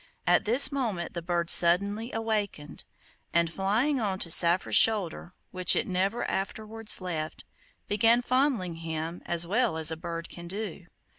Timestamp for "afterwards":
6.27-7.01